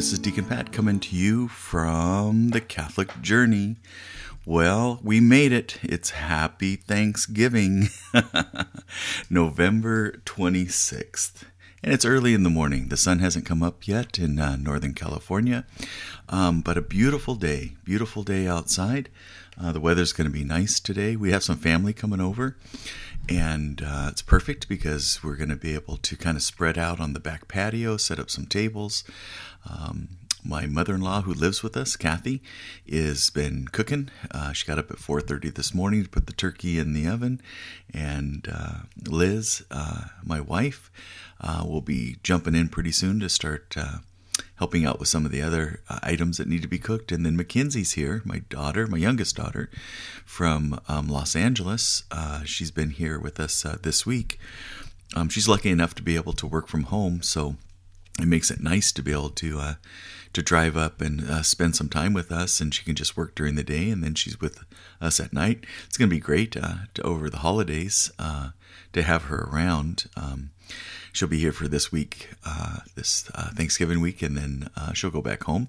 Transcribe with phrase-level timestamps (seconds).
[0.00, 3.76] this is Deacon Pat coming to you from the Catholic Journey.
[4.46, 5.78] Well, we made it.
[5.82, 7.88] It's Happy Thanksgiving,
[9.30, 11.42] November 26th.
[11.82, 12.88] And it's early in the morning.
[12.88, 15.64] The sun hasn't come up yet in uh, Northern California,
[16.28, 17.72] um, but a beautiful day.
[17.84, 19.08] Beautiful day outside.
[19.58, 21.16] Uh, the weather's going to be nice today.
[21.16, 22.58] We have some family coming over,
[23.30, 27.00] and uh, it's perfect because we're going to be able to kind of spread out
[27.00, 29.02] on the back patio, set up some tables.
[29.68, 32.42] Um, my mother-in-law who lives with us kathy
[32.90, 36.78] has been cooking uh, she got up at 4.30 this morning to put the turkey
[36.78, 37.42] in the oven
[37.92, 40.90] and uh, liz uh, my wife
[41.40, 43.98] uh, will be jumping in pretty soon to start uh,
[44.56, 47.10] helping out with some of the other uh, items that need to be cooked.
[47.10, 49.70] And then Mackenzie's here, my daughter, my youngest daughter
[50.24, 52.04] from um, Los Angeles.
[52.10, 54.38] Uh, she's been here with us uh, this week.
[55.16, 57.56] Um, she's lucky enough to be able to work from home, so
[58.20, 59.74] it makes it nice to be able to uh,
[60.32, 63.34] to drive up and uh, spend some time with us, and she can just work
[63.34, 64.64] during the day, and then she's with
[65.00, 65.64] us at night.
[65.86, 68.50] It's going to be great uh, to, over the holidays uh,
[68.92, 70.04] to have her around.
[70.16, 70.50] Um,
[71.12, 75.10] she'll be here for this week, uh, this uh, Thanksgiving week, and then uh, she'll
[75.10, 75.68] go back home,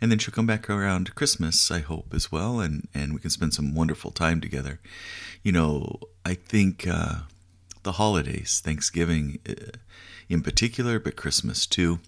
[0.00, 3.30] and then she'll come back around Christmas, I hope as well, and and we can
[3.30, 4.80] spend some wonderful time together.
[5.42, 7.20] You know, I think uh,
[7.82, 9.78] the holidays, Thanksgiving uh,
[10.28, 12.00] in particular, but Christmas too,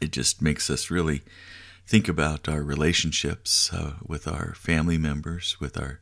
[0.00, 1.22] it just makes us really
[1.86, 6.00] think about our relationships uh, with our family members, with our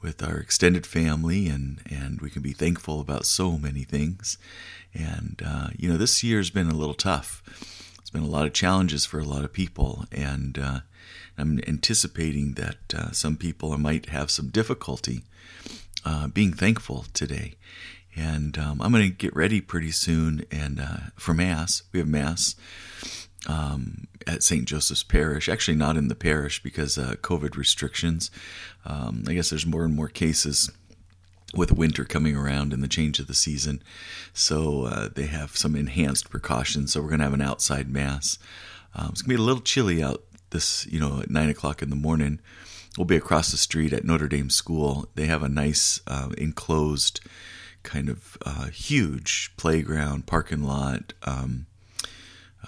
[0.00, 4.38] with our extended family, and and we can be thankful about so many things.
[4.98, 7.42] And uh, you know, this year's been a little tough.
[8.00, 10.80] It's been a lot of challenges for a lot of people, and uh,
[11.36, 15.24] I'm anticipating that uh, some people might have some difficulty
[16.04, 17.54] uh, being thankful today.
[18.16, 22.08] And um, I'm going to get ready pretty soon, and uh, for mass, we have
[22.08, 22.56] mass
[23.46, 24.64] um, at St.
[24.64, 25.48] Joseph's Parish.
[25.48, 28.30] Actually, not in the parish because uh, COVID restrictions.
[28.84, 30.70] Um, I guess there's more and more cases
[31.54, 33.82] with winter coming around and the change of the season.
[34.32, 36.92] So uh, they have some enhanced precautions.
[36.92, 38.38] So we're going to have an outside mass.
[38.94, 41.82] Um, it's going to be a little chilly out this, you know, at nine o'clock
[41.82, 42.40] in the morning.
[42.96, 45.08] We'll be across the street at Notre Dame School.
[45.14, 47.20] They have a nice uh, enclosed,
[47.82, 51.12] kind of uh, huge playground, parking lot.
[51.22, 51.66] Um,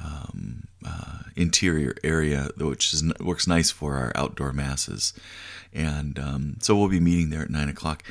[0.02, 5.12] um, uh, interior area, which is, works nice for our outdoor masses.
[5.72, 8.02] And um, so we'll be meeting there at nine o'clock.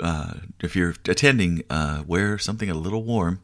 [0.00, 3.42] Uh, if you're attending, uh, wear something a little warm.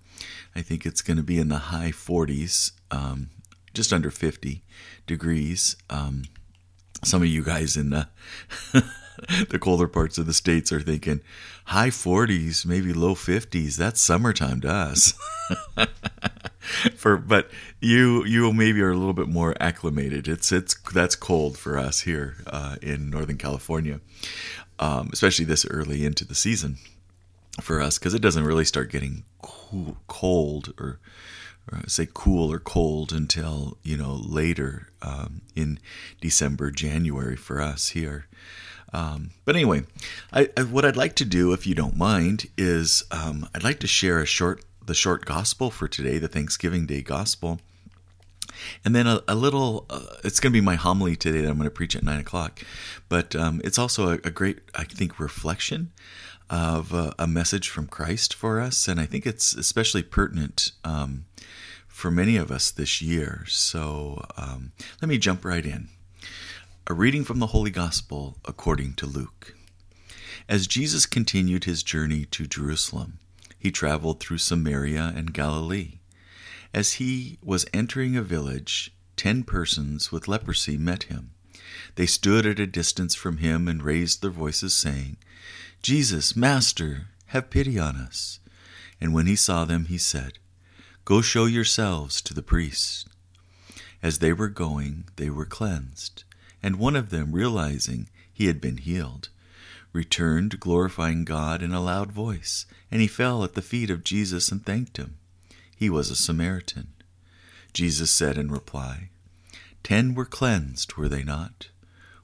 [0.54, 3.30] I think it's going to be in the high 40s, um,
[3.74, 4.62] just under 50
[5.06, 5.76] degrees.
[5.88, 6.24] Um,
[7.04, 8.08] some of you guys in the
[9.48, 11.20] the colder parts of the states are thinking
[11.66, 13.76] high 40s, maybe low 50s.
[13.76, 15.14] That's summertime to us.
[16.96, 20.28] for but you you maybe are a little bit more acclimated.
[20.28, 24.00] It's it's that's cold for us here uh, in Northern California,
[24.78, 26.78] um, especially this early into the season
[27.60, 30.98] for us because it doesn't really start getting cool, cold or,
[31.72, 35.78] or, say cool or cold until you know later um, in
[36.20, 38.26] December January for us here.
[38.92, 39.82] Um, but anyway,
[40.32, 43.80] I, I, what I'd like to do, if you don't mind, is um, I'd like
[43.80, 47.60] to share a short the short gospel for today, the Thanksgiving Day gospel.
[48.84, 51.58] And then a, a little, uh, it's going to be my homily today that I'm
[51.58, 52.60] going to preach at nine o'clock.
[53.08, 55.92] But um, it's also a, a, great, I think, reflection
[56.50, 58.88] of a message from Christ for us.
[58.88, 61.26] And I think it's especially pertinent um,
[61.86, 63.44] for many of us this year.
[63.46, 64.72] So um,
[65.02, 65.88] let me jump right in.
[66.90, 69.54] A reading from the Holy Gospel according to Luke.
[70.48, 73.18] As Jesus continued his journey to Jerusalem,
[73.58, 75.98] he traveled through Samaria and Galilee.
[76.72, 81.32] As he was entering a village, ten persons with leprosy met him.
[81.96, 85.18] They stood at a distance from him and raised their voices, saying,
[85.82, 88.40] Jesus, Master, have pity on us.
[88.98, 90.38] And when he saw them, he said,
[91.04, 93.06] Go show yourselves to the priest.
[94.02, 96.24] As they were going, they were cleansed.
[96.62, 99.28] And one of them, realizing he had been healed,
[99.92, 104.50] returned, glorifying God in a loud voice, and he fell at the feet of Jesus
[104.50, 105.16] and thanked him.
[105.76, 106.88] He was a Samaritan.
[107.72, 109.10] Jesus said in reply,
[109.82, 111.68] Ten were cleansed, were they not?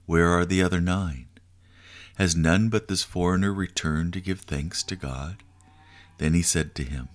[0.07, 1.27] Where are the other nine?
[2.17, 5.43] Has none but this foreigner returned to give thanks to God?
[6.19, 7.09] Then he said to him,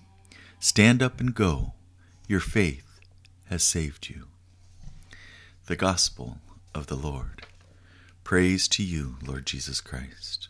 [0.60, 1.74] Stand up and go.
[2.28, 3.00] Your faith
[3.46, 4.26] has saved you.
[5.68, 6.38] The Gospel
[6.74, 7.46] of the Lord.
[8.24, 10.50] Praise to you, Lord Jesus Christ.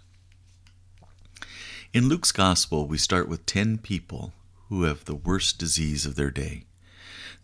[1.93, 4.33] In Luke's Gospel, we start with ten people
[4.67, 6.65] who have the worst disease of their day.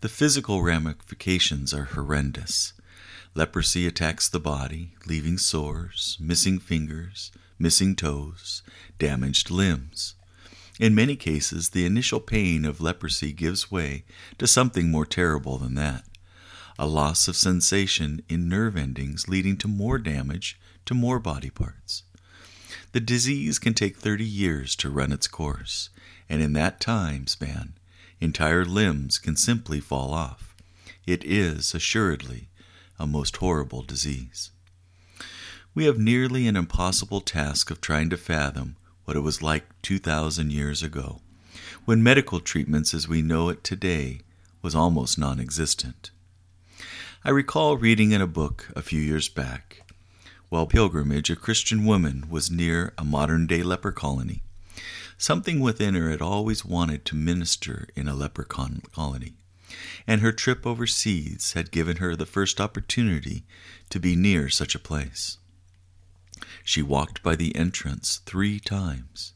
[0.02, 2.72] The physical ramifications are horrendous.
[3.34, 8.62] Leprosy attacks the body, leaving sores, missing fingers, missing toes,
[8.98, 10.14] damaged limbs.
[10.78, 14.04] In many cases, the initial pain of leprosy gives way
[14.38, 16.04] to something more terrible than that
[16.78, 22.02] a loss of sensation in nerve endings, leading to more damage to more body parts.
[22.92, 25.90] The disease can take 30 years to run its course,
[26.28, 27.74] and in that time span,
[28.20, 30.54] entire limbs can simply fall off.
[31.06, 32.48] It is, assuredly,
[32.98, 34.50] a most horrible disease.
[35.74, 40.50] We have nearly an impossible task of trying to fathom what it was like 2,000
[40.50, 41.20] years ago,
[41.84, 44.20] when medical treatments as we know it today
[44.62, 46.10] was almost non existent.
[47.26, 49.82] I recall reading in a book a few years back
[50.48, 54.44] while pilgrimage, a Christian woman was near a modern day leper colony.
[55.18, 59.34] Something within her had always wanted to minister in a leper colony,
[60.06, 63.42] and her trip overseas had given her the first opportunity
[63.90, 65.38] to be near such a place.
[66.62, 69.32] She walked by the entrance three times.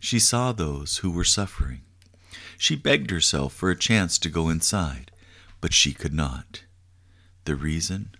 [0.00, 1.82] She saw those who were suffering.
[2.56, 5.10] She begged herself for a chance to go inside,
[5.60, 6.62] but she could not.
[7.48, 8.10] The reason?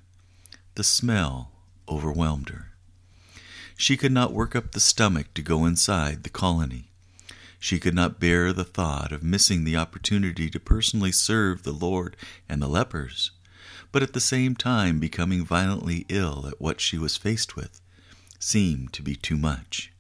[0.75, 1.53] The smell
[1.87, 2.71] overwhelmed her.
[3.77, 6.89] She could not work up the stomach to go inside the colony.
[7.59, 12.17] She could not bear the thought of missing the opportunity to personally serve the Lord
[12.49, 13.33] and the lepers,
[13.93, 17.83] but at the same time becoming violently ill at what she was faced with
[18.39, 19.93] seemed to be too much.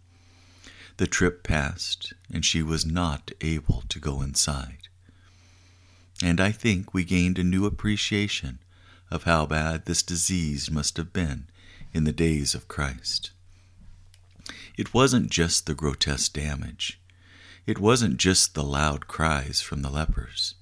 [0.96, 4.88] The trip passed, and she was not able to go inside.
[6.22, 8.60] And I think we gained a new appreciation
[9.10, 11.46] of how bad this disease must have been
[11.92, 13.30] in the days of Christ.
[14.76, 17.00] It wasn't just the grotesque damage.
[17.66, 20.54] It wasn't just the loud cries from the lepers.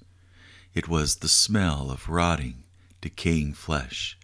[0.73, 2.63] It was the smell of rotting,
[3.01, 4.17] decaying flesh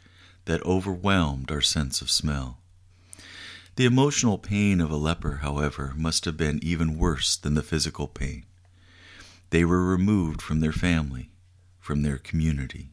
[0.46, 2.60] that overwhelmed our sense of smell.
[3.76, 8.08] The emotional pain of a leper, however, must have been even worse than the physical
[8.08, 8.46] pain.
[9.50, 11.31] They were removed from their family,
[11.80, 12.93] from their community.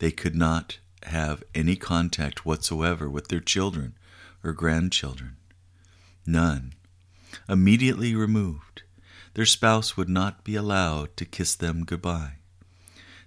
[0.00, 3.98] They could not have any contact whatsoever with their children
[4.42, 5.36] or grandchildren.
[6.24, 6.72] None.
[7.46, 8.82] Immediately removed.
[9.34, 12.36] Their spouse would not be allowed to kiss them goodbye.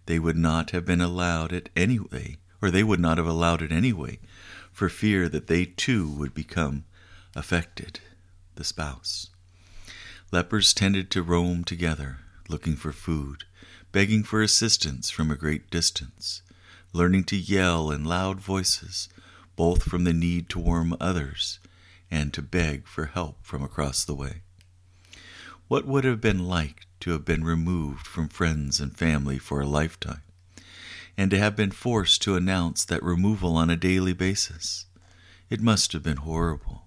[0.08, 3.72] They would not have been allowed it anyway, or they would not have allowed it
[3.72, 4.18] anyway,
[4.72, 6.86] for fear that they too would become
[7.36, 8.00] affected,
[8.56, 9.30] the spouse.
[10.32, 12.18] Lepers tended to roam together,
[12.50, 13.44] looking for food,
[13.92, 16.42] begging for assistance from a great distance
[16.94, 19.10] learning to yell in loud voices,
[19.56, 21.60] both from the need to warm others
[22.10, 24.44] and to beg for help from across the way.
[25.68, 29.66] What would have been like to have been removed from friends and family for a
[29.66, 30.22] lifetime,
[31.18, 34.86] and to have been forced to announce that removal on a daily basis?
[35.50, 36.86] It must have been horrible.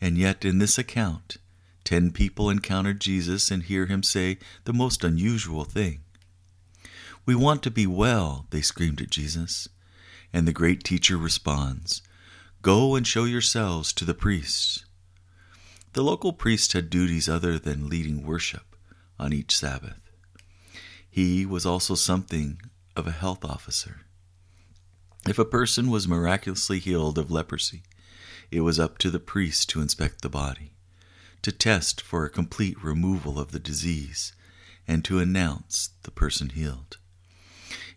[0.00, 1.38] And yet, in this account,
[1.82, 6.02] ten people encounter Jesus and hear him say the most unusual thing
[7.28, 9.68] we want to be well, they screamed at Jesus.
[10.32, 12.00] And the great teacher responds,
[12.62, 14.86] Go and show yourselves to the priests.
[15.92, 18.74] The local priest had duties other than leading worship
[19.18, 20.00] on each Sabbath.
[21.10, 22.62] He was also something
[22.96, 24.06] of a health officer.
[25.28, 27.82] If a person was miraculously healed of leprosy,
[28.50, 30.72] it was up to the priest to inspect the body,
[31.42, 34.32] to test for a complete removal of the disease,
[34.86, 36.96] and to announce the person healed.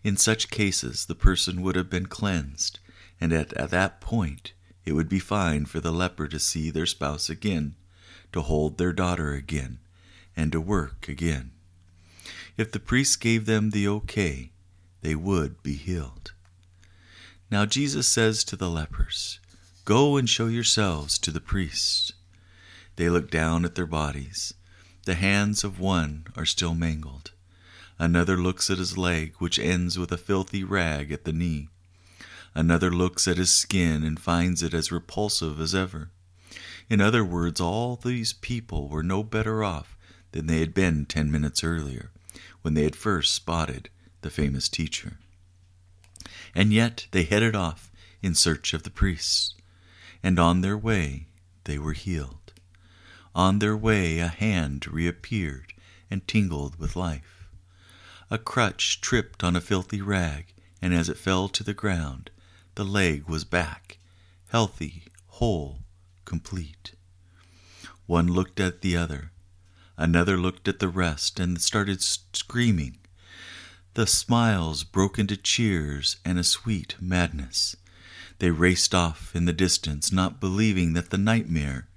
[0.04, 2.80] In such cases, the person would have been cleansed,
[3.20, 4.54] and at, at that point
[4.84, 7.76] it would be fine for the leper to see their spouse again,
[8.34, 9.80] to hold their daughter again,
[10.36, 11.52] and to work again.
[12.58, 14.52] If the priest gave them the okay,
[15.02, 16.34] they would be healed.
[17.52, 19.40] Now Jesus says to the lepers,
[19.86, 22.14] Go and show yourselves to the priest.
[22.96, 24.54] They look down at their bodies.
[25.06, 27.32] The hands of one are still mangled.
[28.02, 31.70] Another looks at his leg, which ends with a filthy rag at the knee.
[32.56, 36.10] Another looks at his skin and finds it as repulsive as ever.
[36.90, 39.96] In other words, all these people were no better off
[40.32, 42.10] than they had been ten minutes earlier,
[42.64, 43.92] when they had first spotted
[44.22, 45.20] the famous teacher.
[46.56, 47.92] And yet they headed off
[48.24, 49.54] in search of the priests,
[50.24, 51.28] and on their way
[51.66, 52.52] they were healed.
[53.36, 55.74] On their way a hand reappeared
[56.10, 57.41] and tingled with life.
[58.34, 62.32] A crutch tripped on a filthy rag, and as it fell to the ground,
[62.76, 63.98] the leg was back,
[64.48, 65.84] healthy, whole,
[66.24, 66.94] complete.
[68.06, 69.34] One looked at the other.
[69.98, 73.00] Another looked at the rest and started screaming.
[73.96, 77.76] The smiles broke into cheers and a sweet madness.
[78.40, 81.90] They raced off in the distance, not believing that the nightmare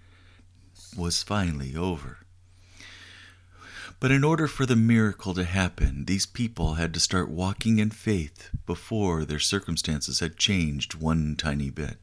[0.97, 2.24] was finally over.
[4.01, 7.91] But in order for the miracle to happen, these people had to start walking in
[7.91, 11.97] faith before their circumstances had changed one tiny bit.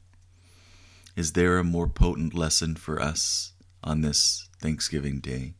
[1.16, 5.54] Is there a more potent lesson for us on this Thanksgiving Day?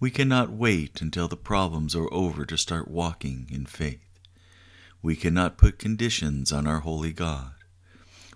[0.00, 4.00] We cannot wait until the problems are over to start walking in faith.
[5.00, 7.52] We cannot put conditions on our holy God.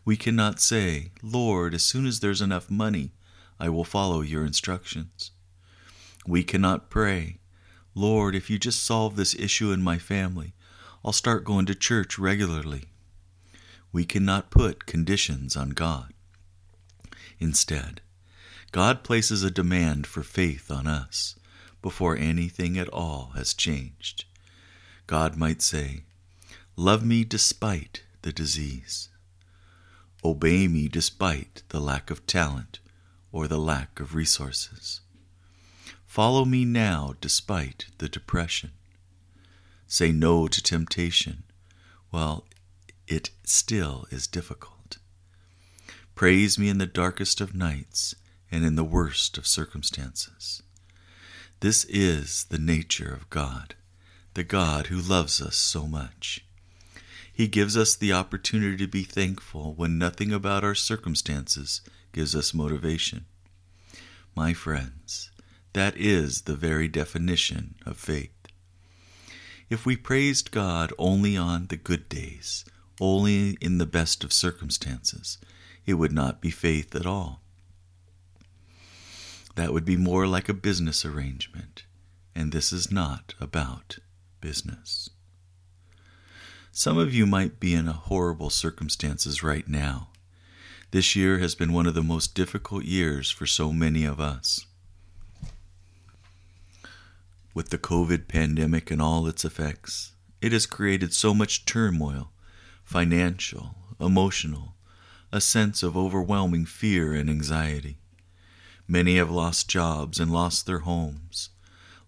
[0.05, 3.11] We cannot say, Lord, as soon as there's enough money,
[3.59, 5.33] I will follow your instructions.
[6.27, 7.39] We cannot pray,
[7.95, 10.55] Lord, if you just solve this issue in my family,
[11.05, 12.87] I'll start going to church regularly.
[13.93, 16.13] We cannot put conditions on God.
[17.39, 18.01] Instead,
[18.73, 21.37] God places a demand for faith on us
[21.81, 24.25] before anything at all has changed.
[25.07, 26.03] God might say,
[26.75, 29.09] Love me despite the disease.
[30.25, 32.81] Obey me despite the lack of talent
[33.31, 35.01] or the lack of resources.
[36.07, 38.73] Follow me now despite the depression.
[39.87, 41.45] Say no to temptation
[42.11, 42.47] while
[43.07, 44.99] it still is difficult.
[46.15, 48.15] Praise me in the darkest of nights
[48.51, 50.63] and in the worst of circumstances.
[51.61, 53.75] This is the nature of God,
[54.35, 56.45] the God who loves us so much.
[57.33, 62.55] He gives us the opportunity to be thankful when nothing about our circumstances gives us
[62.55, 63.27] motivation.
[64.35, 65.31] My friends,
[65.77, 68.33] that is the very definition of faith.
[69.69, 72.65] If we praised God only on the good days,
[72.99, 75.37] only in the best of circumstances,
[75.85, 77.43] it would not be faith at all.
[79.57, 81.85] That would be more like a business arrangement,
[82.35, 83.99] and this is not about
[84.41, 85.11] business.
[86.73, 90.09] Some of you might be in horrible circumstances right now.
[90.91, 94.65] This year has been one of the most difficult years for so many of us
[97.57, 100.13] with the COVID pandemic and all its effects.
[100.43, 102.31] It has created so much turmoil
[102.85, 104.75] financial, emotional,
[105.33, 107.97] a sense of overwhelming fear and anxiety.
[108.87, 111.49] Many have lost jobs and lost their homes,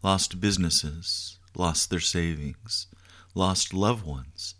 [0.03, 2.87] lost businesses, lost their savings,
[3.35, 4.55] lost loved ones.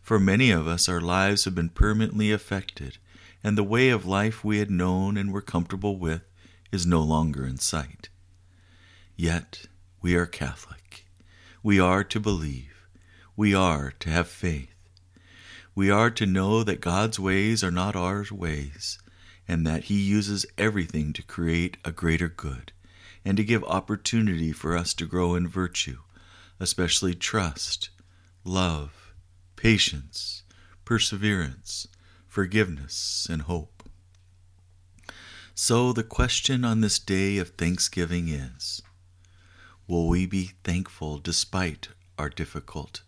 [0.00, 2.96] For many of us, our lives have been permanently affected,
[3.44, 6.22] and the way of life we had known and were comfortable with
[6.72, 8.08] is no longer in sight.
[9.14, 9.66] Yet,
[10.00, 11.06] we are Catholic.
[11.62, 12.86] We are to believe.
[13.36, 14.74] We are to have faith.
[15.74, 18.98] We are to know that God's ways are not our ways,
[19.48, 22.72] and that He uses everything to create a greater good,
[23.24, 25.98] and to give opportunity for us to grow in virtue,
[26.60, 27.90] especially trust,
[28.44, 29.12] love,
[29.56, 30.44] patience,
[30.84, 31.88] perseverance,
[32.28, 33.82] forgiveness, and hope.
[35.54, 38.80] So the question on this day of Thanksgiving is
[39.88, 43.00] Will we be thankful despite our difficult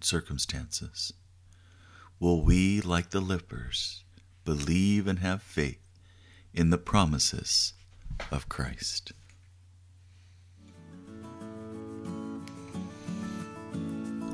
[0.00, 1.12] circumstances?
[2.18, 4.02] Will we, like the lepers,
[4.42, 5.82] believe and have faith
[6.54, 7.74] in the promises
[8.32, 9.12] of Christ?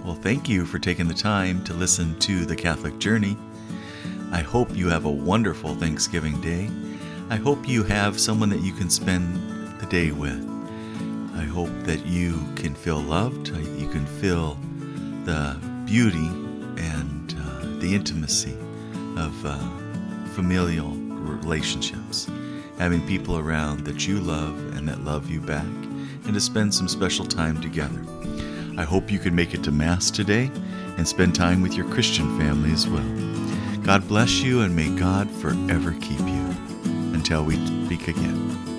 [0.04, 3.36] Well, thank you for taking the time to listen to The Catholic Journey.
[4.30, 6.70] I hope you have a wonderful Thanksgiving day.
[7.28, 10.51] I hope you have someone that you can spend the day with.
[11.42, 14.56] I hope that you can feel loved, you can feel
[15.24, 16.28] the beauty
[16.76, 18.56] and uh, the intimacy
[19.16, 19.58] of uh,
[20.34, 22.30] familial relationships,
[22.78, 26.86] having people around that you love and that love you back, and to spend some
[26.86, 28.06] special time together.
[28.78, 30.48] I hope you can make it to Mass today
[30.96, 33.82] and spend time with your Christian family as well.
[33.82, 36.54] God bless you and may God forever keep you.
[37.12, 37.56] Until we
[37.86, 38.71] speak again.